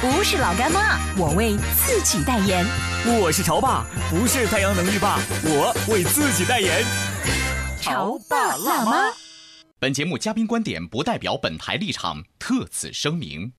[0.00, 2.64] 不是老干妈，我为自己代言。
[3.20, 6.84] 我是潮爸，不是太阳能浴霸，我为自己代言。
[7.80, 9.12] 潮爸辣妈。
[9.80, 13.50] 本节目嘉宾观点不代表本台立场，特此声明。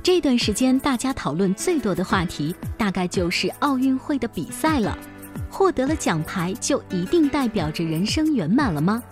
[0.00, 4.96] 这段时间大家讨论最多的话题，大概就是奥运会的比赛了。
[5.50, 9.02] 获得了奖牌就一定代表着人生圆满了吗？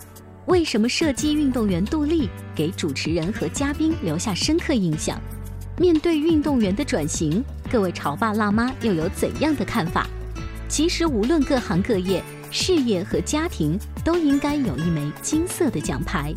[0.47, 5.21] 为什么射击运动员杜丽给主持人和嘉宾留下深刻印象？
[5.79, 10.07] 面对运动员的转型，各位潮爸辣妈又有怎样的看法？
[10.69, 16.33] 其实无论各行各业，事业和家庭都应该有一枚金色的奖牌。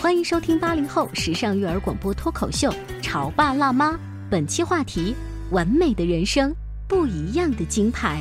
[0.00, 3.92] 欢迎收听八零后时尚育儿广播脱口秀《潮爸辣妈》，
[4.30, 5.14] 本期话题：
[5.50, 6.54] 完美的人生，
[6.86, 8.20] 不一样的金牌。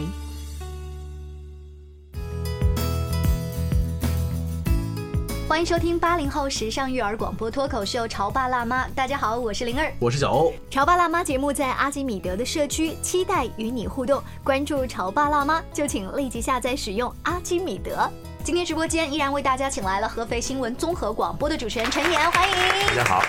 [5.53, 8.85] 欢迎收听八零后时尚育儿广播脱口秀《潮爸辣妈》。
[8.95, 10.51] 大家好，我是灵儿，我是小欧。
[10.71, 14.19] 潮爸辣妈节目在阿基米德的社区，期待与你互动。
[14.43, 18.09] 关注潮爸辣妈，就请立即下载使用阿基米德。
[18.43, 22.55] 今天直播间依然为大家请来了合肥新闻综合广播的主持人陈岩，欢迎。
[22.87, 23.23] 大家好。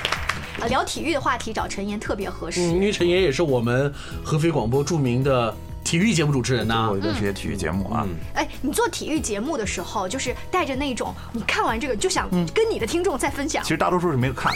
[0.62, 3.92] 呃，聊体育的话题找陈岩特别合适，因为陈岩也是我们
[4.24, 5.55] 合肥广播著名的。
[5.84, 6.89] 体育节目主持人呢？
[6.90, 8.06] 我都是些体育节目啊。
[8.34, 13.62] 哎，你做体育节目的时候，就是带着那种你看完这个就想跟你的听众再分享。
[13.62, 14.50] 其实大多数是没有看。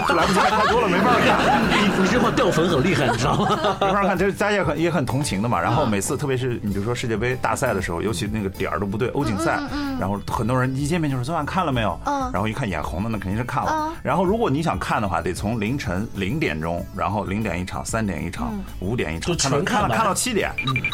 [0.14, 1.62] 来不及看太多了，没法看。
[1.68, 3.76] 你你这话掉粉很厉害，你知道吗？
[3.80, 5.60] 没法看，就是大家也很也很同情的嘛。
[5.60, 9.60] 然后每次，特别是你比如说世界杯大赛的时候，尤其那个点儿都不对，欧锦赛，
[9.98, 11.98] 然后很多人一见面就说昨晚看了没有？
[12.32, 13.92] 然后一看眼红的，那肯定是看了。
[14.02, 20.50] 然后如果你想看的话，得从凌晨零点钟，然后零点一场，三点一场，五点一场，看到看看到七点。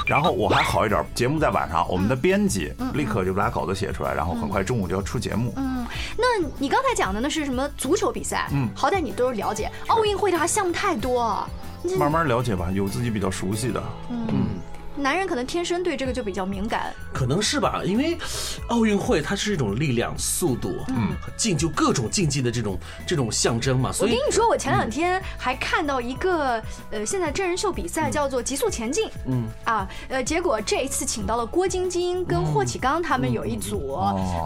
[0.07, 5.53] 然后我还好一点，节目在晚上，我们的编辑立刻就把稿子写出来，然后很快中午就要出节目。
[5.57, 6.25] 嗯，那
[6.59, 8.49] 你刚才讲的那是什么足球比赛？
[8.53, 9.71] 嗯，好歹你都是了解。
[9.89, 11.47] 奥运会的话项目太多，
[11.99, 13.83] 慢慢了解吧，有自己比较熟悉的。
[14.11, 14.27] 嗯，
[14.97, 18.19] 男人可能天生对这个就比较敏感，可能是吧，因为
[18.69, 23.93] 奥运会它是一种力量、速度、嗯，竞就各种竞技的这种这种象征嘛。
[23.93, 26.61] 所以我跟你说，我前两天还看到一个
[26.91, 33.95] 呃，现在真人秀比赛叫做《极速前进》，嗯啊，呃，结果这一次请到了郭晶晶跟霍启刚他们有一组，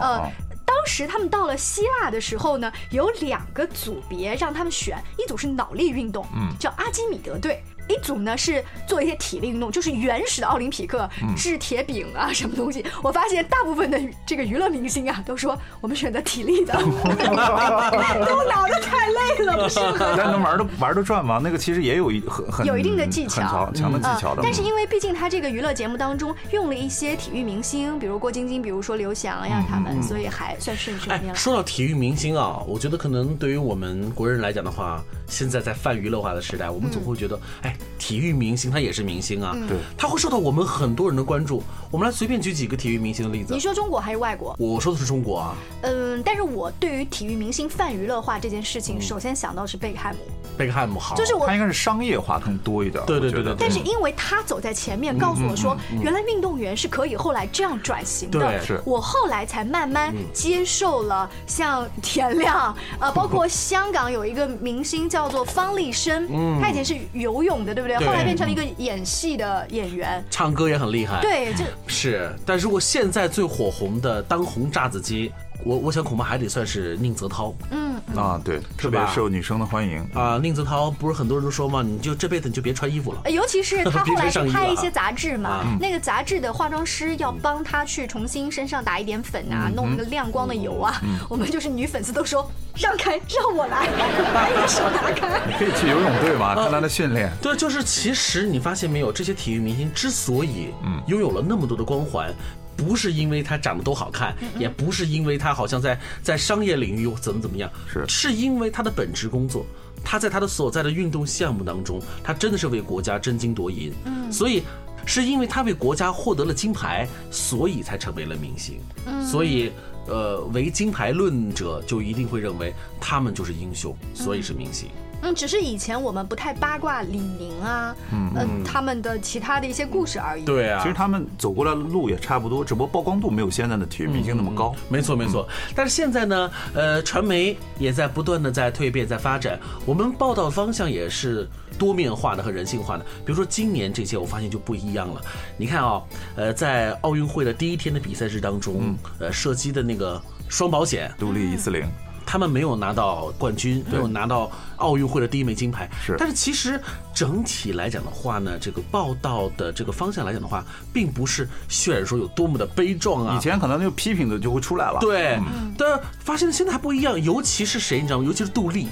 [0.01, 0.31] 呃。
[0.75, 7.63] 当时他们到了希腊的时候呢，有两个组别让他们选，一组是脑力运动，嗯，叫阿基米德队。
[7.87, 12.85] 一组呢是做一些体力运动，就是原始的奥林匹克掷铁饼啊什么东西。
[13.01, 16.73] 我发现大部分的这个娱乐明星啊都说我们选择体力的，
[18.25, 20.13] 都脑子太累了，不适合。
[20.17, 21.39] 但能玩的玩的转吗？
[21.43, 24.41] 那个其实也有一很很有一定的技巧，强的技巧的。
[24.41, 31.33] 但是因为毕竟他这个娱乐节目当中用了一些体育明星，比如郭晶晶，比如说刘翔呀他们，所以还算顺顺利哎。
[31.33, 37.72] 说到体育明星啊，我觉得可能对于我们国人来讲的话，现在在泛娱乐化的时代，我们总会觉得哎。
[37.97, 41.63] 体育明星他也是明星啊，对，他会受到我们很多人的关注。
[41.89, 43.53] 我们来随便举几个体育明星的例子。
[43.53, 44.55] 你说中国还是外国？
[44.57, 45.55] 我说的是中国啊。
[45.81, 50.19] 嗯，但是我对于体育明星泛娱乐化这件事情，首先想到是贝克汉姆。
[50.57, 53.03] 贝克汉姆好，就是我他应该是商业化更多一点。
[53.05, 53.55] 对对对对。
[53.57, 58.39] 但是因为他走在前面，告诉我说，原来运动员是可以后来这样转型的。
[58.39, 66.27] 对，是我后来才慢慢接受了像田亮，呃，包括香港有一个明星叫做方力申，
[66.59, 67.97] 他以前是游泳的，对不对？
[67.97, 71.21] 后来变成了一个演戏的演员，唱歌也很厉害。
[71.21, 72.31] 对，这是。
[72.45, 75.31] 但如果现在最火红的当红炸子鸡。
[75.63, 80.37] 我我想恐怕还得算是宁泽涛，嗯啊对，特别受女生的欢迎啊。
[80.41, 81.81] 宁泽涛不是很多人都说吗？
[81.81, 83.29] 你就这辈子你就别穿衣服了。
[83.31, 91.01] 尤其是他 后来拍一些杂志嘛，那个杂志的化妆师要帮他去重新身上打一点粉啊，弄那个亮光的油啊。
[91.29, 93.87] 我们就是女粉丝都说让开，让我来，
[94.33, 95.39] 把你的手拿开。
[95.47, 97.31] 你 可以去游泳队嘛，看他的训练。
[97.41, 102.33] 对，就是其实你发现没有，这些体育明星之所以嗯拥有了那么多的光环。
[102.75, 108.05] 不是因为他长得多好看，也不是因为他好像在在商业领域怎么怎么样，是。
[108.07, 109.65] 是因为他的本职工作，
[110.03, 114.63] 他在他的所在的运动项目当中，他真的是为国家争金夺银，嗯，所以
[115.05, 119.71] 是因为他为国家获得了金牌，所以才成为了明星，嗯，所以
[120.07, 124.89] 呃，唯金牌论者就一定会认为他们就是英雄，所以是明星。
[124.89, 130.43] 嗯，只是以前我们不太八卦李宁啊，嗯，他们的其他的一些故事而已。
[130.43, 134.73] 对啊，其实他们走过来的路也差不多，只不过曝光度没有现在的体育明星那么高。
[134.89, 141.47] 没错没错，但是现在呢，呃，传媒也在不断的在蜕变，在发展，我们报道方向也是
[141.77, 143.03] 多面化的和人性化的。
[143.25, 145.21] 比如说今年这些，我发现就不一样了。
[145.57, 146.01] 你看啊，
[146.35, 151.85] 呃，在奥运会的第一天的比赛日当中，呃，射击的那个双保险，独立一四零。
[152.25, 155.89] 他们没有拿到冠军，没有拿到奥运会的第一枚金牌。
[156.05, 156.79] 是，但是其实
[157.13, 163.35] 整体来讲的话呢，这个报道的这个方向来讲的话，并不是渲染说有多么的悲壮啊。
[163.37, 164.99] 以前可能就批评的就会出来了。
[164.99, 165.39] 对，
[165.77, 168.25] 但发现现在还不一样，尤其是谁，你知道吗？
[168.25, 168.87] 尤其是杜丽。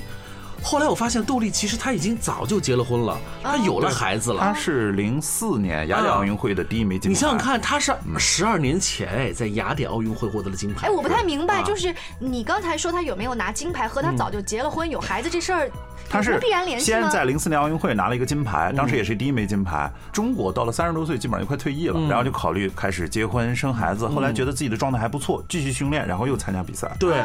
[0.64, 4.40] 后来我发现杜丽其实她已经早就结了婚了，她有了孩子了。
[4.40, 7.14] 她是零四年雅典奥运会的第一枚金牌。
[7.14, 10.88] 你想想看，她是十二年前哎，在雅典奥运会获得了金牌。
[10.88, 15.72] 哎，我不太明白，就是你刚才说她有没有拿金牌，和她早就结了婚有孩子这事儿。
[16.10, 16.40] 他是
[16.80, 19.92] 先在零四年奥运会拿了一个金牌，当时也是第一枚金牌。
[20.12, 24.08] 中国到了三十多岁，基本上就快退役了，然后就考虑开始结婚生孩子。
[24.08, 26.92] 后来觉得自己的状态还不错，继续训练，然后又参加比赛。
[27.00, 27.18] 对，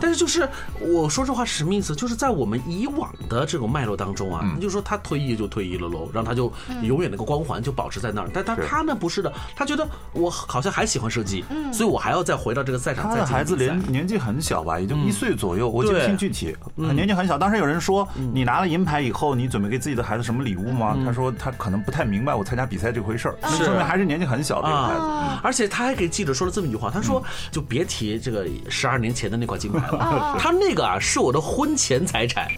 [0.00, 0.48] 但是就是
[0.80, 1.94] 我说这话是什么意思？
[1.94, 6.52] 就是在我们以往的这种脉络当中啊，你就说他退役就退役了喽，然后他就
[6.82, 8.28] 永远那个光环就保持在那儿。
[8.32, 13.08] 但他他呢不是的，他觉得我好像还喜欢射击，所以我还要再回到这个赛场。
[13.08, 17.38] 他的孩子年年纪很小吧，也就一岁左右，我记不清具体，年纪很小。
[17.38, 20.96] 当时有人说你拿了银牌以以后你准备给自己的孩子什么礼物吗？
[21.04, 25.00] 他说他可能不太明白我参加比赛这回事儿，说明还是年纪很小的一个孩子。
[25.42, 32.48] 而且他还给记者说了这么一句话，他说就别提这个十二年前的那块金牌了，他那个啊是我的婚前财产。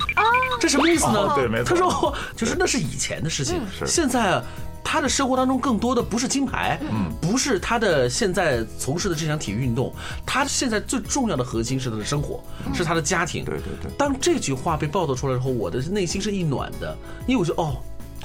[0.61, 1.33] 这什么意思呢？
[1.35, 1.75] 对，没错。
[1.75, 4.41] 他说就是那是以前的事情，现在。
[4.85, 9.93] 他的生活当中更多的不是金牌，嗯，不是他的现在从事的这项体育运动，
[10.25, 13.45] 他现在最重要的核心是他的生活，是他的家庭。
[13.45, 13.91] 对对对。
[13.99, 16.97] 当这句话被报道出来之后，我的内心是一暖的，
[17.27, 17.77] 因为我觉得哦。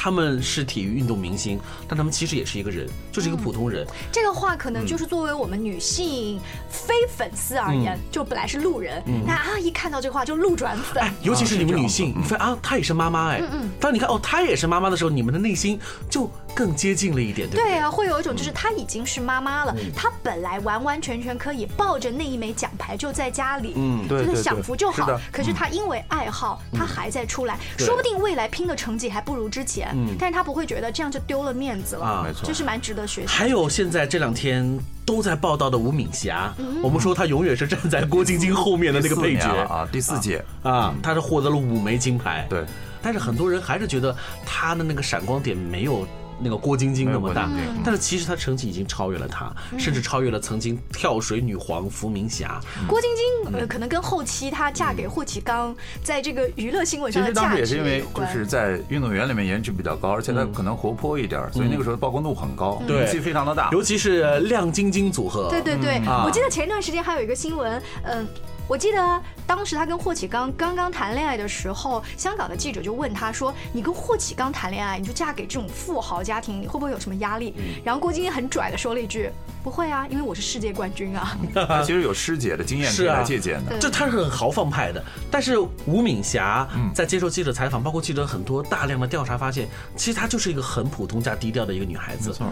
[0.01, 3.85] 他们是体育运动明星，但他们其实也是一个人，就是一个普通人。
[4.13, 11.03] 这个话可能就是作为我们女性非粉丝而言，就本来是路人，那啊一看到这话就路转粉。
[11.03, 13.43] 哎尤其是你们女性，你发现啊，她也是妈妈哎。
[13.77, 15.77] 当你看哦，她也是妈妈的时候，你们的内心
[16.09, 25.19] 就更接近了一点，对对啊，会有一种就是她已经是妈妈了，她本来完完全全可以抱着那一枚奖牌就在家里，嗯，对，就是享福就好。
[25.29, 29.88] 可是她因为爱好，她还在出来，说不定未来拼的成绩还不如之前。
[29.93, 33.27] 嗯，但是他不会觉得这样就丢了面子了啊，没错，这是蛮值得学习。
[33.27, 36.53] 还有现在这两天都在报道的吴敏霞，
[36.83, 39.49] 我们说她永远是站在郭晶晶后面的那个配角。
[39.63, 40.43] 啊，第四届。
[40.63, 42.63] 啊，她是获得了五枚金牌，对，
[43.01, 44.15] 但是很多人还是觉得
[44.45, 46.07] 她的那个闪光点没有。
[46.41, 47.49] 那个郭晶晶那么大，
[47.83, 52.59] 但是其实她成绩已经超越了她，甚至超越了曾经跳水女皇伏明霞。
[52.87, 63.69] 郭晶晶呃，可能跟后期她嫁给霍启刚，在这个娱乐新闻上的价值也是因为就是在运动员里面颜值比较高，而且她可能活泼一点，所以那个时候曝光度很高，名气非常的大。
[63.71, 65.49] 尤其是亮晶晶组合。
[65.49, 68.27] 对对对，我记得前一段时间还有一个新闻，嗯。
[68.69, 79.31] 我记得当时他跟霍启刚刚刚谈恋爱的时候，香港的记者就问他说：“你跟霍启刚谈恋爱，你就嫁给这种富豪家庭，你会不会有什么压力？”然后郭晶晶很拽的说了一句
[79.63, 81.35] ：“不会啊，因为我是世界冠军啊。”
[81.67, 85.03] 他其实有师姐的经验可以来借鉴的，就他是很豪放派的。
[85.31, 85.57] 但是
[85.87, 92.29] 吴敏霞在接受记者采访，包括记者很多大量的调查发现，其实她就是一个很普通加低调的一个女孩子。
[92.29, 92.45] 没错，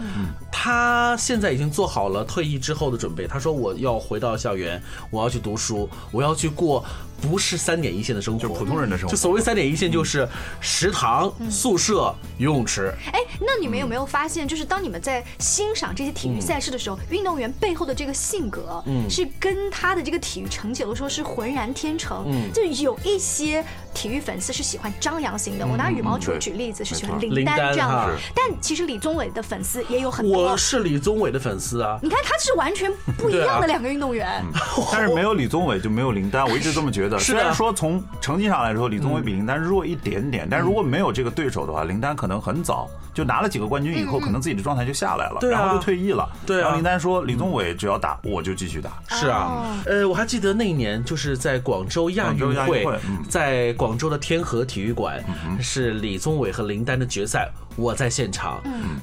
[0.50, 3.24] 她现在已经做好了退役之后的准备。
[3.28, 4.82] 她说：“我要回到校园，
[5.12, 6.84] 我要去读书。”我要去过
[7.20, 9.10] 不是三点一线的生活，就普通人的生活。
[9.10, 10.26] 就所谓三点一线，就是
[10.60, 12.92] 食堂、宿舍、游泳池。
[13.12, 22.24] 哎，那你们有没有发现，就是当你们在欣赏这些体育赛事的时候，运动员背后的这个性格，嗯，是跟他的这个体育成绩，有的时候是浑然天成。
[22.26, 28.16] 嗯，就有一些体育粉丝是喜欢张扬型的，我拿羽毛球举例子，是喜欢林丹这样的。
[28.34, 30.44] 但其实李宗伟的粉丝也有很多。
[30.44, 31.98] 我是李宗伟的粉丝啊。
[32.02, 34.42] 你看，他是完全不一样的两个运动员。
[34.90, 35.98] 但是没有李宗伟就没。
[35.98, 37.07] 没有林丹，我一直这么觉得。
[37.16, 46.28] 虽然说从成绩上来说，李宗伟比林丹弱一点点，但如果没有这个对手的话，林丹可能很早就拿了几个冠军以后，可能自己的状态就下来了，然后就退役了。
[46.44, 46.62] 对啊。
[46.62, 49.64] 然后林丹说：“李宗伟只要打，我就继续打。”是啊。
[49.86, 52.98] 呃，我还记得那一年就是在广州亚运会，
[53.28, 55.22] 在广州的天河体育馆，
[55.60, 58.60] 是李宗伟和林丹的决赛，我在现场，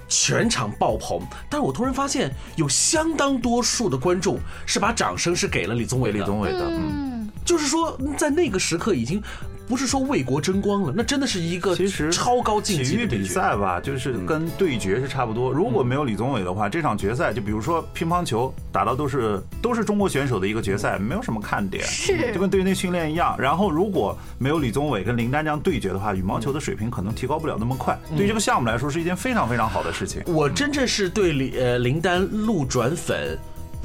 [0.08, 1.20] 全场爆棚。
[1.50, 7.15] 但是我突然发现，有相当多数的观众是把掌声是给了李宗伟，李宗伟的，嗯，
[7.46, 9.24] 就是说在那个时刻已经。
[9.68, 15.52] 不是说为国争光了，那真的是一个其实超高竞技体育比赛吧，就是跟对决是差不多。
[15.52, 23.36] 如果没有李宗伟的话，这场决赛就比如说乒乓球打到都是都是中国选手的一个决赛，没有什么看点，是就跟队内训练一样。
[23.40, 28.00] 然后如果没有李宗伟跟林丹这样对决的话，羽毛球的水平可能提高不了那么快。
[28.16, 30.22] 对于这个项目来说，是一件非常非常好的事情。
[30.28, 33.36] 我真正是对李呃林丹路转粉。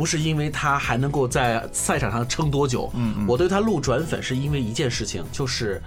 [0.00, 5.78] 不是因为他还能够在赛场上撑多久，嗯，我对他路转粉是因为一件事情，就是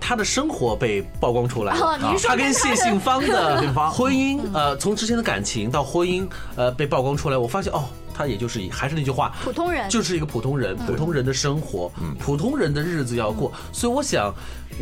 [0.00, 1.98] 他的生活被曝光出来了。
[2.24, 3.60] 他跟谢杏芳的
[3.92, 7.84] 婚姻，呃，从之前的感情到婚姻，呃，被曝光出来，我发现哦。
[8.18, 9.88] 他也就是还是那句话，普通人。
[9.88, 13.52] 就是一个普通人，普通人的生活，普通人的日子要过。
[13.72, 14.34] 所以我想，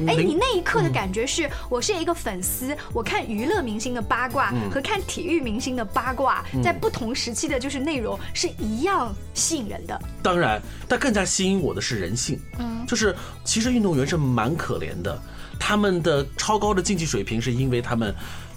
[0.06, 10.00] 哎，你那一刻的感觉是，我是一个粉丝，我看娱乐明星的八卦和看体育明星的八卦，在不同时期的就是内容是一样吸引人的。
[10.22, 13.14] 当然，但更加吸引我的是人性，嗯，就是
[13.44, 15.20] 其实运动员是蛮可怜的，
[15.60, 18.14] 他们的超高的竞技水平是因为他们。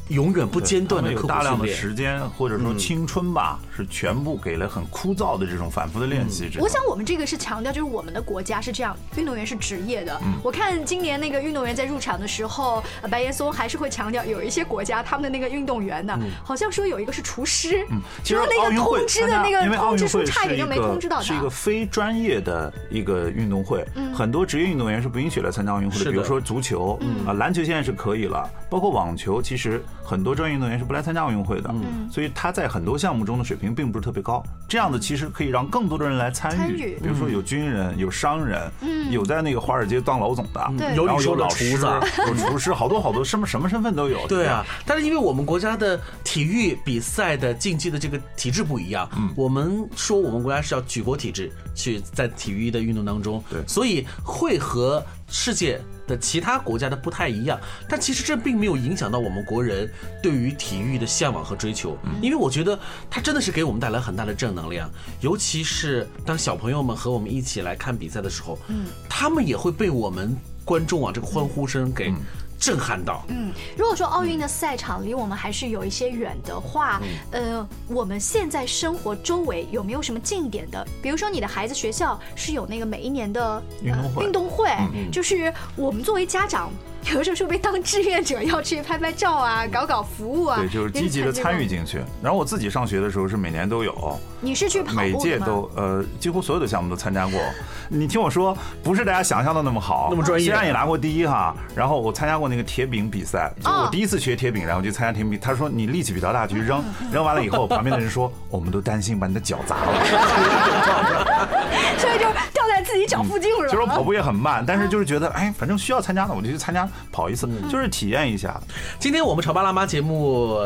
[0.09, 6.49] 永远不间断的有大量的时间，或者说青春吧，是全部给了很枯燥的这种反复的练习。
[6.59, 10.19] 我想我们这个是强调，就是我们的国家是这样，运动员是职业的。
[10.43, 17.85] 我看今年那个运动员在入场的时候，白岩松还是会强调，有一些国家他们的那个运动员呢，好像说有一个是厨师，
[18.23, 21.23] 其实那 个通知的那个通知书差一点就没通知到他。
[21.23, 26.09] 是一个非专业的一个运动会，很多职业运动员是不允许来参加奥运会的。
[26.09, 29.79] 比如说足球啊，篮球现在是可以了，包括网球，其实。
[30.09, 31.71] 很多专业运动员是不来参加奥运会的，
[32.11, 34.43] 所以他在很多项目中的水平并不是特别高。
[34.67, 38.71] 这样子其实可以让更多的人来参与，比如说有军人、有商人，
[39.11, 44.25] 有在那个华尔街当老总的，然后有老师、有厨师， 好多好多什么什么身份都有。
[44.27, 55.81] 对啊，但是因为我们国家的体育比赛的竞技的这个体制不一样，我们说我们国家是要举国体制去在体育的运动当中，对，所以会和世界。
[56.09, 59.87] 的其他国家的不太一样，但其实这并没有影响到我们国人
[60.23, 62.77] 对于体育的向往和追求，因为我觉得
[63.11, 64.89] 它真的是给我们带来很大的正能量，
[65.21, 72.11] 尤其是当小朋友们和我们一起来看比赛的时候，嗯，他们也会被我们观众啊这个欢呼声给。
[72.59, 77.01] 震撼到，嗯，如果说奥运的赛场离我们还是有一些远的话，
[77.31, 80.85] 呃，我们现在生活周围有没有什么近一点的？
[81.01, 84.69] 比如说你的孩子学校是有那个每一年的运动会，运动会，
[85.11, 86.69] 就是我们作为家长。
[87.11, 91.99] 有的时候是被当志愿者要去拍拍照啊，搞搞服务啊，对，就是积极的参与进去。
[92.21, 97.39] 然后我自己上学的时候是每年都有，你是去跑每届都呃，几乎所有的项目都参加过。
[97.87, 100.45] 你听我说，不是大家想象的那么好，那么专业。
[100.45, 105.39] 虽然也拿过第一哈，然后我参加过那个铁饼比赛，就我第一次学铁饼，然后就参加铁饼。
[105.41, 110.05] 他说你力气比较大，去扔， 扔完了以后，旁边的人说我们都担心把你的脚砸了，
[111.97, 113.67] 所以就掉在自己脚附近了。
[113.67, 116.87] 其实我跑步也很慢，但是就是觉得哎，反正需要参加的我就去参加。
[117.11, 118.59] 跑一次就是体验一下。
[118.99, 120.57] 今天我们潮爸辣妈节目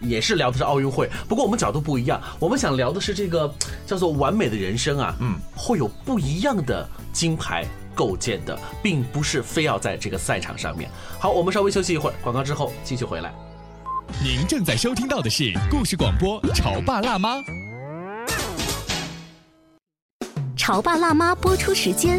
[0.00, 3.52] 也是聊的是奥运会，不过我们角度不一样，我们想聊的是这个
[3.86, 10.90] 叫做完美的人生啊，嗯，会有不一样的金牌构建的，并不是非要在这个赛场上面。
[11.18, 13.32] 好，我们稍微休息一会儿，广告之后继续回来。
[14.22, 17.36] 您正在收听到的是故事广播《潮爸辣妈》。
[20.56, 22.18] 潮爸辣妈播出时间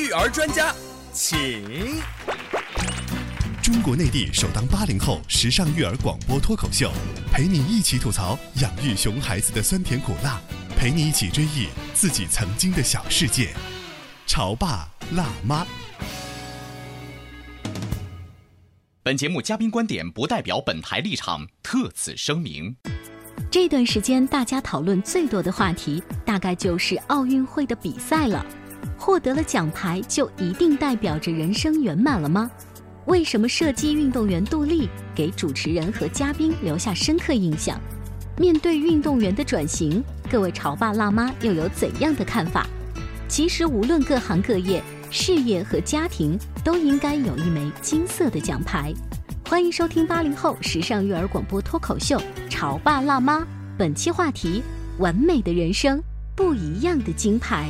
[0.00, 0.74] 育儿专家，
[1.12, 1.62] 请。
[3.62, 6.90] 中国内地首档八零后时尚育儿广播脱口秀，
[7.30, 10.40] 陪你一起吐槽养育熊孩子的酸甜苦辣，
[10.74, 13.50] 陪你一起追忆自己曾经的小世界。
[14.26, 15.66] 潮爸辣妈。
[19.02, 22.74] 本节目嘉宾观点不代表本台立场，特此声明。
[23.50, 28.44] 这段时间大家讨论最多的话题，大概就是奥运会的比赛了。
[28.96, 32.50] 获得了奖牌就一定代表着人生圆满了吗？
[33.06, 37.80] 为什么射击运动员杜丽给主持人和嘉宾留下深刻印象？
[38.36, 42.66] 面对运动员的转型，各位潮爸辣妈又有怎样的看法？
[43.28, 48.92] 其实，无论各行各业，事业和家庭都应该有一枚金色的奖牌。
[49.48, 52.16] 欢迎收听八零后时尚育儿广播脱口秀
[52.48, 53.40] 《潮爸辣妈》，
[53.76, 54.62] 本期话题：
[54.98, 56.00] 完美的人生，
[56.36, 57.68] 不一样的金牌。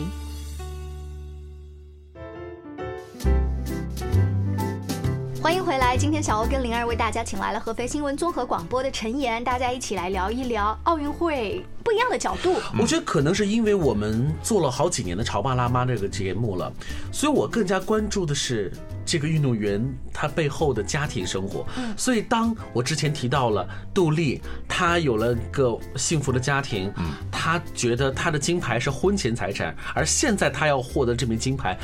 [5.42, 12.61] 欢迎回来，今天小欧跟灵儿为大家请来了合肥新闻综合广播的陈岩，大家一起来聊一聊奥运会不一样的角度。
[12.78, 16.70] 我觉得可能是因为我们做了好几年的《潮爸辣妈》这个节目了，
[17.11, 18.70] 所以我更加关注的是
[19.06, 19.82] 这个运动员
[20.12, 21.64] 他背后的家庭生活。
[21.97, 26.92] 所以当我之前提到了杜丽，她有了个幸福的家庭，
[27.32, 31.78] 她觉得她的金牌是婚前财产，而现在她要获得这枚金牌。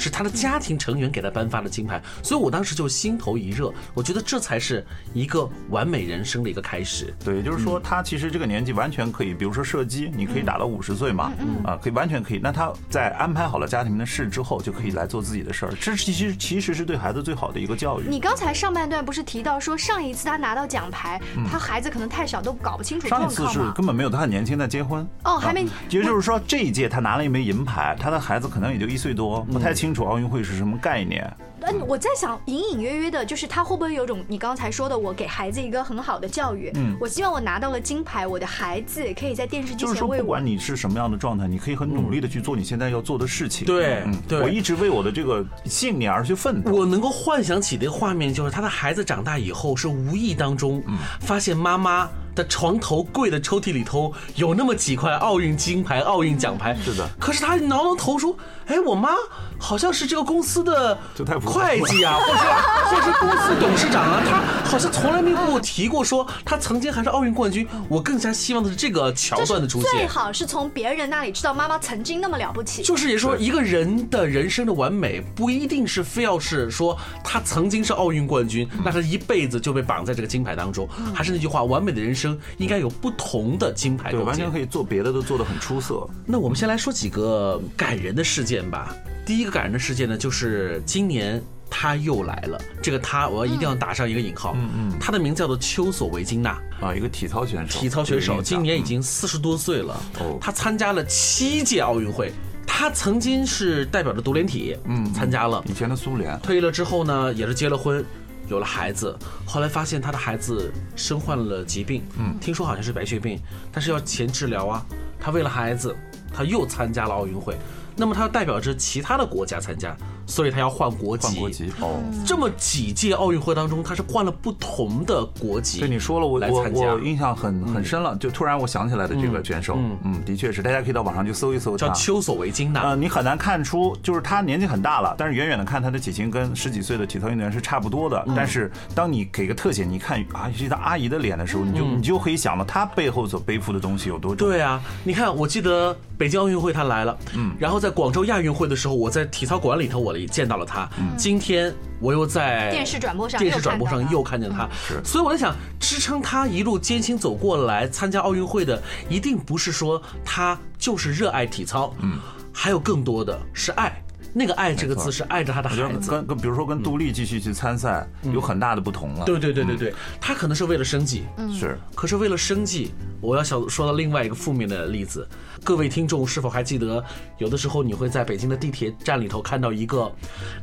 [0.00, 7.12] 是他的家庭成员给他颁发的金牌，所以我当时就心头一热，我觉得这才是一个完美人生的一个开始。
[7.22, 11.30] 对，也就是说，他其实这个年纪完全可以，比如说射击，你可以打到五十岁嘛，
[11.62, 12.40] 啊，可以完全可以。
[12.42, 15.72] 那他在安排好了家庭的事之后，就可以来做自己的事儿。
[15.78, 18.04] 这其实其实是对孩子最好的一个教育。
[18.08, 25.06] 你刚才上半段不是提到说，上一次他拿到奖牌，他孩子可能太小，都搞不清楚上一次是根本没有，他很年轻在结婚。
[25.24, 25.66] 哦，还没。
[25.90, 29.89] 也就是说，这一届他拿了一枚银牌，他的孩子可能也就一岁多，不太清。
[29.90, 31.28] 清楚奥运会是什么概念？
[31.62, 43.66] 嗯，我在想，隐隐约约的，就是他会不会有种你刚才说的，我给孩子一个很好的教育，嗯，我希望我拿到了金牌，我的孩子可以在电视机前就是说，不管你是什么样的状态，你可以很努力的去做你现在要做的事情。
[43.66, 46.70] 对，对我一直为我的这个信念而去奋斗。
[46.70, 50.80] 我能够幻想起的画面，就是他的孩子长大以后，是无意当中
[51.18, 52.08] 发现妈妈。
[52.40, 57.06] 的床头柜的抽屉里头有那么几块奥运金牌、奥运奖牌，是的。
[57.18, 58.34] 可是他挠挠头说
[58.66, 59.10] ：“哎，我妈
[59.58, 60.96] 好像是这个公司的
[61.44, 62.38] 会计啊，或者
[62.88, 67.68] 或者是公司董事长啊，他好像从来没跟我提过说他曾经还是奥运冠军。
[67.88, 72.82] 我更加希望的是这个桥段的出现，最好是从别人那里知道妈妈曾经那么了不起。
[72.82, 80.88] 就是也说，一个人的人生的完美不一定是非要是说他曾经是奥运冠军，那他一辈子就被绑在这个金牌当中。
[81.14, 82.29] 还是那句话，完美的人生。
[82.30, 86.08] 生应该有不同的金牌，对，完全可以做别的，都做得很出色。
[86.24, 88.94] 那我们先来说几个感人的事件吧。
[89.26, 92.60] 第一个感人的事件呢，就是今年他又来了。
[92.82, 94.54] 这个他，我要一定要打上一个引号。
[94.56, 97.78] 嗯嗯，他的名字叫做丘索维金娜啊，一个体操选手。
[97.78, 100.00] 体操选手今年已经四十多岁了。
[100.20, 102.32] 哦，他参加了七届奥运会。
[102.66, 106.38] 他曾经是代表着独联体，嗯，参加了以前的苏联。
[106.40, 108.02] 退役了之后呢，也是结了婚。
[108.50, 113.40] 有了孩子，后来发现他的孩子身患了疾病，嗯，听说好像是白血病，
[113.72, 114.84] 但是要钱治疗啊。
[115.20, 115.94] 他为了孩子，
[116.34, 117.56] 他又参加了奥运会。
[117.96, 119.96] 那么他代表着其他的国家参加。
[120.30, 122.00] 所以他要换国籍，换国籍哦。
[122.24, 125.80] 这么几届奥运会当中，他是换了不同的国籍。
[125.80, 128.16] 对你说了，我我我印象很很深了。
[128.16, 131.76] 就突然我想起来的这个选手，嗯，嗯的确是，大家可以到网上去搜一搜。
[131.76, 132.82] 叫丘索维金娜。
[132.82, 138.24] 呃，你很难看出，就是他年纪很大了，但是远远的看他的体型跟十几岁的体操运动员是差不多的。
[138.36, 144.48] 但是当你给个特写，你看啊，是他阿姨的脸的时候，你就你就可以想到他背后所背负的东西有多重。
[144.48, 150.14] 对啊，你看，我记得北京奥运会他来了，嗯，然后在广州亚运会的时候，我在体操馆里头我。
[150.26, 154.68] 见到了他，今天我又在电视转播上电视转播上又看见他，
[155.04, 162.18] 所以我在想，支撑他一路艰辛走过来参加奥运会的，一定不是说他就是热爱体操，嗯，
[162.52, 164.02] 还有更多的是爱。
[164.32, 169.24] 那个爱这个字是爱着他的孩子，跟跟比如说跟杜丽继续去参赛有很大的不同了。
[169.24, 171.78] 对对对对对，他可能是为了生计，是。
[171.94, 175.26] 可是为了生计，我要想说到另外一个负面的例子。
[175.62, 177.04] 各位听众是否还记得，
[177.36, 180.10] 有的时候你会在北京的地铁站里头看到一个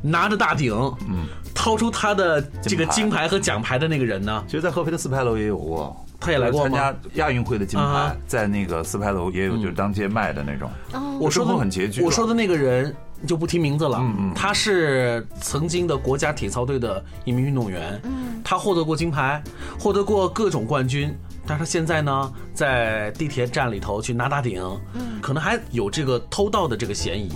[0.02, 0.74] 拿着大鼎，
[1.08, 4.42] 嗯，掏出他的这个金牌和奖牌的那个人呢？
[4.46, 10.68] 其实，在合肥的四牌楼也有过，他也来过参加亚运会的金牌，在那个四牌楼也有，就是当街卖的那种。
[11.20, 12.02] 我说的很拮据。
[12.02, 12.92] 我说的那个人。
[13.26, 14.02] 就不提名字了。
[14.34, 18.00] 他是曾经的国家体操队的一名运动员，
[18.44, 19.42] 他获得过金牌，
[19.78, 21.14] 获得过各种冠军。
[21.46, 24.62] 但是他现在呢，在地铁站里头去拿大顶，
[25.22, 27.32] 可能还有这个偷盗的这个嫌疑。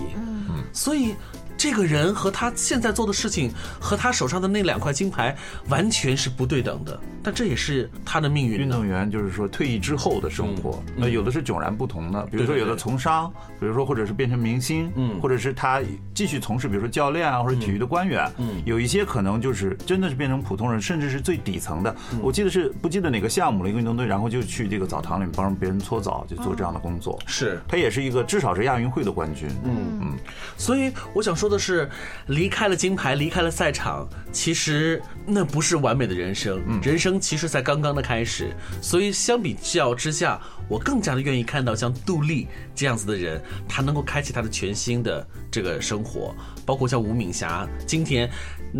[0.71, 1.15] 所以。
[1.63, 3.49] 这个人和他现在做的事情
[3.79, 5.33] 和他手上的那两块金牌
[5.69, 8.59] 完全是不对等的，但这也是他的命运。
[8.59, 15.81] 运动员就是说退役之后的生活，那有的是迥然不同的，比如说有的从商，比如说或者是变成明星，嗯，或者是他
[16.13, 21.95] 继续从事，比如说教练啊或者体育的官员，嗯，有一些可能就是真的是变成普通人，甚至是最底层的。
[22.21, 27.17] 我记得是不记得哪个项目了，一个运动队，然后就去这个澡堂里面帮别人搓澡，就做这样的工作。
[27.25, 27.57] 是。
[27.69, 29.47] 他也是一个至少是亚运会的冠军。
[29.63, 29.97] 嗯。
[30.01, 30.17] 嗯，
[30.57, 31.89] 所以我想说的是，
[32.27, 38.53] 离开了金牌，离开了赛场，其实那不是完美的人生，人生其实才刚刚的开始。
[38.81, 46.35] 所以相比较之下，我更加的愿意看到像杜丽这样子的人，他能够开启他的全新的这个生活，
[46.65, 48.29] 包括像吴敏霞，今天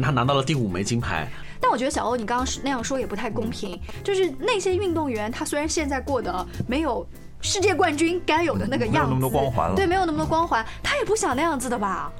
[0.01, 1.27] 他拿到了第五枚金牌。
[1.61, 3.79] 但我觉得小欧，你刚刚那样说也不太公平。
[4.03, 7.07] 就是那些运动员，他虽然现在过得没有
[7.39, 12.11] 世界冠军该有的那个样子，没有那么多光环了，对，没有那么多光环，他也不想那样子的吧？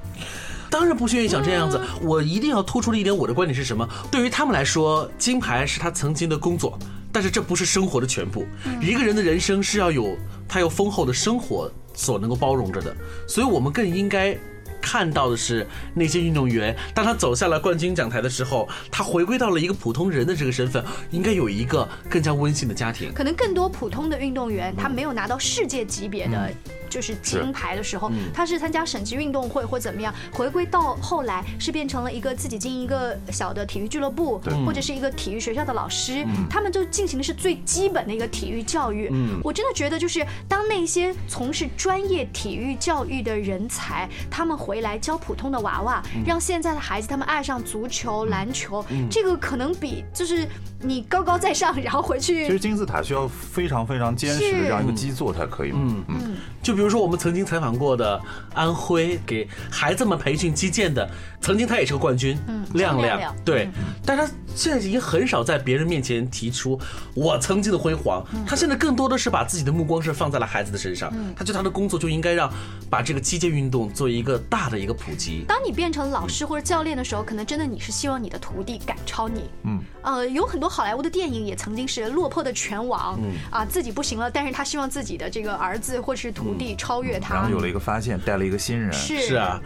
[0.70, 1.80] 当然不愿意想这样子。
[2.00, 3.88] 我一定要突出的一点，我的观点是什么？
[4.10, 6.78] 对于他们来说，金牌是他曾经的工作，
[7.12, 8.46] 但是这不是生活的全部。
[8.80, 10.16] 一个人的人生是要有
[10.48, 12.96] 他有丰厚的生活所能够包容着的，
[13.28, 14.38] 所以我们更应该。
[14.84, 23.10] 看到的是那些运动员，当他走下了冠军讲台的时候，他回归到了一个普通人的这个身份，应该有一个更加温馨的家庭。
[23.14, 26.52] 可能更多普通的运动员，他没有拿到世界级别的。
[26.90, 39.10] 就是金牌的时候，他是参加省级运动会或怎么样，回归到后来是变成了一个自己经营一个小的体育俱乐部，或者是一个体育学校的老师，他们就进行的是最基本的一个体育教育。
[39.42, 50.46] 我真的觉得，就是当那些从事专业体育教育的人才，他们回来教普通的娃娃，让现在的孩子他们爱上足球、篮球，这个可能比就是
[50.78, 52.46] 你高高在上，然后回去。
[52.46, 55.72] 其实金字塔需要非常非常坚实的这样一个基座才可以。
[55.74, 56.04] 嗯。
[56.06, 56.84] 嗯，就比如。
[56.84, 58.20] 比如说，我们曾经采访过的
[58.52, 61.08] 安徽给孩子们培训击剑的，
[61.40, 62.38] 曾经他也是个冠军，
[62.74, 63.70] 亮亮，对，
[64.04, 66.78] 但他现在已经很少在别人面前提出
[67.14, 72.52] 我曾经的辉煌，他现在更多的是把自己的目光是放在了孩子的身上，他觉得他的工作就应该让
[72.90, 75.44] 把这个击剑运动做一个大的一个普及。
[75.48, 83.18] 当你变成老师或者教练的时候，可能真的你是希望你的徒弟赶超你，嗯，呃，有很多好莱坞的电影也曾经是落魄的拳王，
[83.50, 86.74] 啊，自己不行了，但是他希望自己的这个儿子或是徒弟。
[86.76, 88.92] 超越他，然后有了一个发现，带了一个新人。
[88.92, 89.60] 是是啊，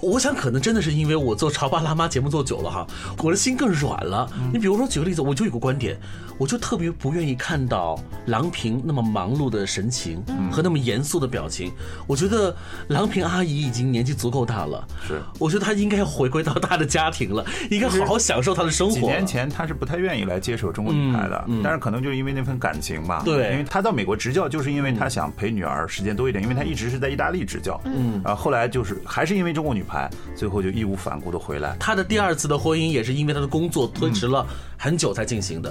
[0.00, 2.86] 我想可能真的是因为我做潮爸辣妈节目做久了哈，
[3.18, 4.28] 我的心更软了。
[4.52, 5.98] 你比如说举个例子，我就有个观点，
[6.38, 11.72] 我就特别不愿意看到郎平那么忙碌的神情和那么严肃的表情。
[12.06, 12.54] 我觉得
[12.88, 18.94] 郎平阿姨已经年纪足够大了，是，我觉得他应该要回归到他的家庭了，应该好好享受他的生活。
[18.94, 23.22] 几年前他是不太愿意来接手中国女排的，但是可能就是因为那份感情吧。
[23.24, 26.40] 对，因为他到美国执教，就是因为他想陪女儿时间多一点。
[26.40, 31.76] 因为他一直是在意大利执教，嗯，啊，后来就是还是因为中国女排，最后就义无反顾的回来。
[31.78, 34.46] 他的第二次的婚姻也是因为他的工作推迟了
[34.78, 35.70] 很久才进行的，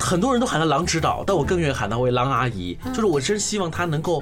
[0.00, 2.76] 很多人都喊他“郎指导”，但我更愿意喊他为“郎阿姨”。
[2.92, 4.20] 就是我真希望他能够，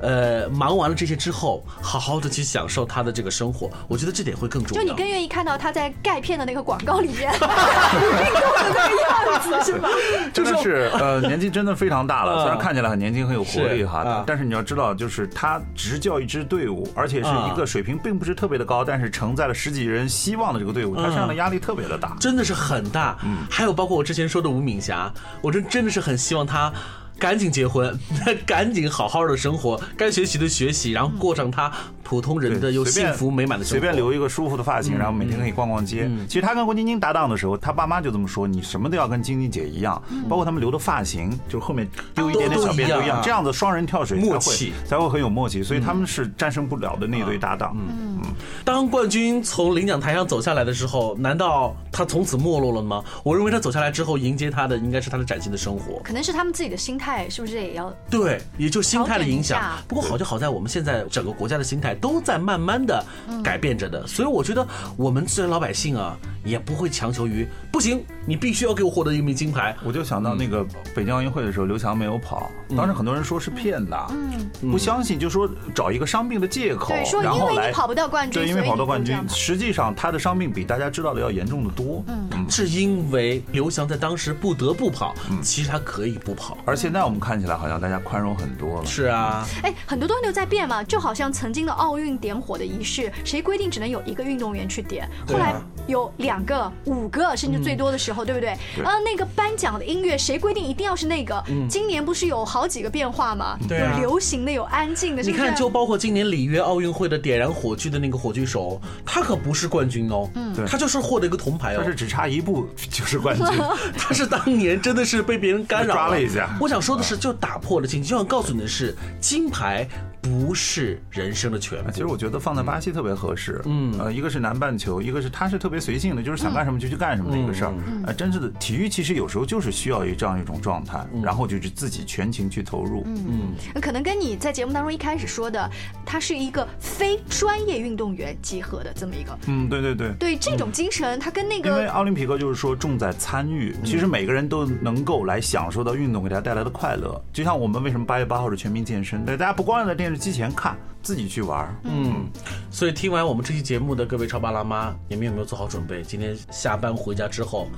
[0.00, 3.70] 呃，忙完了这些之后，好好的去享受他的这个生活。
[3.88, 4.82] 我觉得这点会更重要。
[4.82, 8.96] 就你更愿意看到他在钙片的那个广告里面 运动的那个
[9.30, 9.88] 样子，是吧？
[10.32, 15.28] 就是呃，年纪真的非常大了，虽然看起来很年轻很有活力哈，但是你要知道，就是。
[15.36, 23.18] 他执教一支队伍，而且是一个水平并不是特别的高，但是承载了十几人希望的这个队伍，他身上的压力特别的大，真的是很大。
[23.24, 26.72] 嗯，还有包括我之前说的吴敏霞，我真真的是很希望他。
[27.16, 27.96] 赶紧结婚，
[28.44, 31.70] 赶紧好好的生活，该学习的学习，然后过上他
[32.04, 33.74] 普通人的又幸福美满的生活。
[33.74, 36.08] 随便留一个舒服的发型，然后每天可以逛逛街。
[36.28, 45.62] 其实他跟郭晶晶搭档的时候，他爸妈就这么说：“你什么都要跟晶晶姐一样，包括他们留的发型，就是后面丢一点点小辫都一样，这样子双人跳水默契才会很有默契。
[45.62, 47.76] 所以他们是战胜不了的那对搭档。
[47.76, 48.22] 嗯嗯，
[48.64, 53.04] 当冠军从领奖台上走下来的时候，难道他从此没落了吗？
[53.22, 56.00] 我认为他走下来之后，迎接他的应该是他的崭新的生活。
[56.02, 56.94] 可能是他们自己的心。
[56.96, 58.40] 态是不是也要对？
[58.56, 59.60] 也就心态的影响。
[59.88, 63.04] 不过好就好在我们现在整个国家的心态都在慢慢的
[63.42, 69.74] 改变着的，所以我觉得我们自然老百姓啊，也不会强求于不行，你必须要给我获得一枚金牌。
[69.82, 79.18] 我就想到那个北京奥运会的时候，刘翔没有跑，当时很多人说是骗的，嗯，不相信，就说找一个伤病的借口，然后来跑不到冠军，对，因为跑不到冠军。
[79.28, 86.78] 实际上他的伤病比大家知道的要严重的多，嗯，是因为刘翔在当时不得不跑，其实他可以不跑，而。
[86.84, 88.84] 现在我们看起来好像大家宽容很多了。
[88.84, 95.08] 是啊，哎，很多东西都在变嘛，就好像曾经的奥运点火的仪式，谁规定只能有一个运动员去点？
[95.26, 95.54] 后来
[95.88, 96.44] 有两。
[96.44, 98.50] 个、五个，甚至最多的时候，对不对？
[98.84, 101.42] 呃，那个颁奖的音乐谁规定一定要是那个？
[101.70, 103.56] 今年不是有好几个变化吗？
[103.66, 105.22] 对有流行的，有安静的。
[105.22, 113.46] 你看，就包括今年里约奥运会的点燃火炬的那个火炬手，他可不是冠军哦，嗯，他就是获得一个铜牌哦，他是只差一步就是冠军，
[113.96, 116.54] 他是当年真的是被别人干扰 抓了一下。
[116.60, 119.88] 我想说的是，就打破了禁忌，就想告诉你的是，金牌。
[120.24, 121.90] 不是人生的全部。
[121.90, 123.60] 其实我觉得放在巴西特别合适。
[123.66, 127.74] 嗯，呃，一个是南半球，一个是它是特别随性的，就是想干什么就去干什么的一个事儿。
[128.06, 133.02] 呃，真正的体育其实有时候就是需要一这样一种状态，然后就是自己全情去投入。
[133.06, 135.70] 嗯，可能跟你在节目当中一开始说的，
[136.06, 139.38] 他是一个非专业运动员集合的这么一个。
[139.46, 140.12] 嗯，对对对。
[140.18, 147.22] 对这种精神，它跟那个因为奥林匹克就是说重在参与，其实每个人都能够来享受到运动给大家带来的快乐。
[147.32, 149.22] 就像我们为什么八月八号是全民健身？
[149.24, 150.24] 对，大家不光要在电视。
[150.24, 152.26] 机前看，自己去玩嗯，
[152.70, 156.02] 所以听完我们这期节目的各位超爸辣妈，你们有没有做好准备？
[156.02, 157.68] 今天下班回家之后，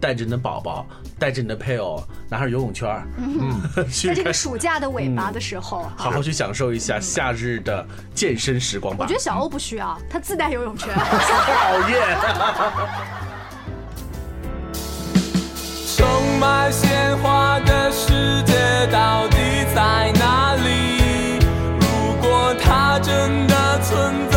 [0.00, 0.84] 带着你的宝宝，
[1.16, 3.60] 带着你的配偶，拿上游泳圈嗯，
[4.04, 9.04] 在这个暑假的尾巴的时候，好好去享受一下夏日的健身时光吧。
[9.04, 10.92] 我觉得小欧不需要，他自带游泳圈。
[10.92, 12.18] 讨厌。
[15.96, 18.54] 充满鲜花的世界
[18.90, 19.36] 到底
[19.72, 20.21] 在哪里？
[22.74, 24.31] 它真的存在，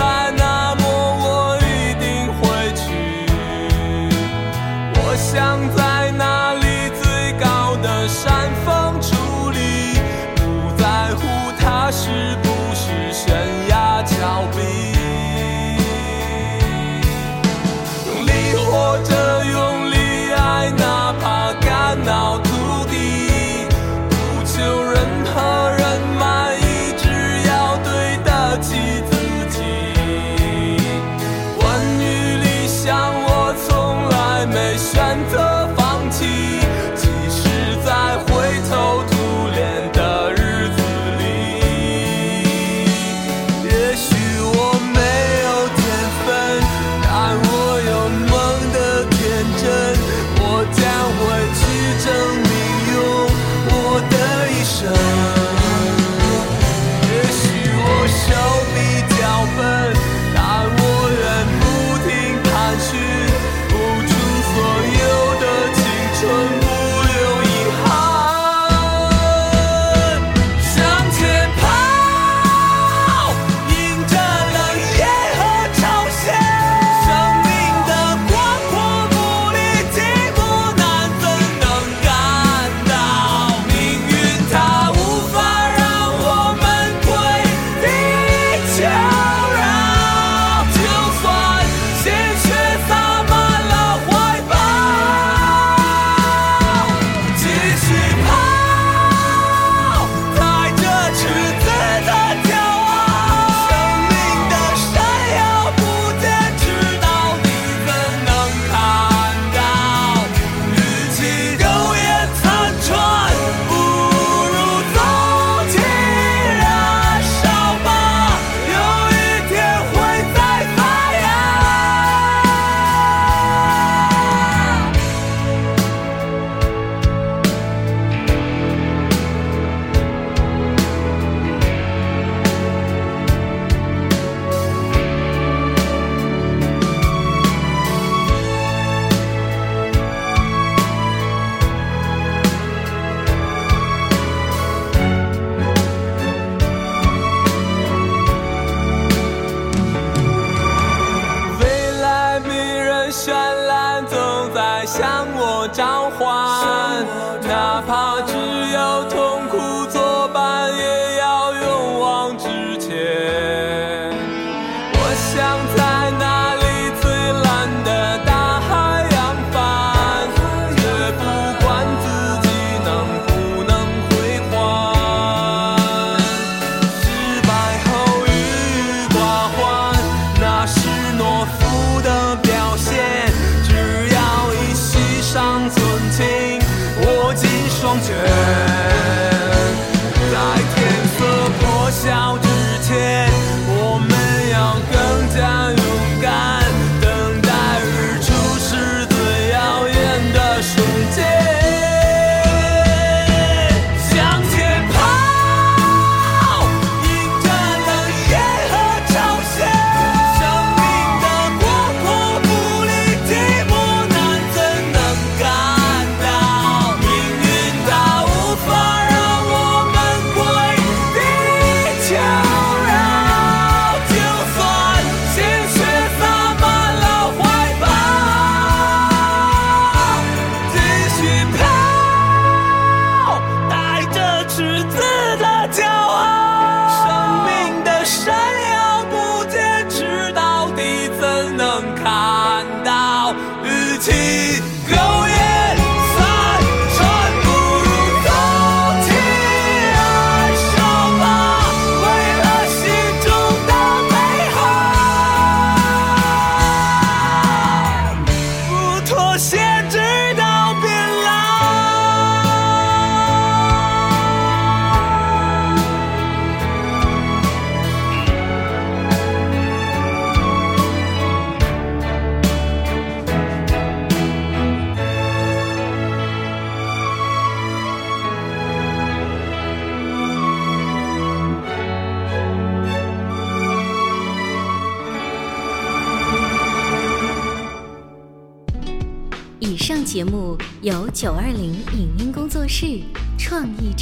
[187.95, 188.64] 一切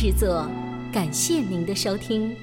[0.03, 0.45] 制作，
[0.91, 2.35] 感谢您的收听。